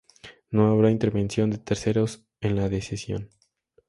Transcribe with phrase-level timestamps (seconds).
[0.49, 3.29] No habrá intervención de terceros en la decisión.